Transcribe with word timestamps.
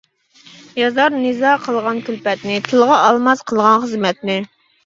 يازار 0.79 1.13
نىزا 1.25 1.51
قىلغان 1.67 2.01
كۈلپەتنى، 2.07 2.57
تىلغا 2.71 2.99
ئالماس 3.03 3.47
قىلغان 3.53 3.81
خىزمەتنى. 3.85 4.41